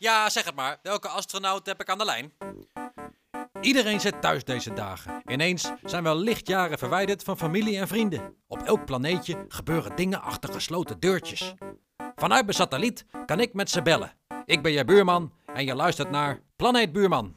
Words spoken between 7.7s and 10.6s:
en vrienden. Op elk planeetje gebeuren dingen achter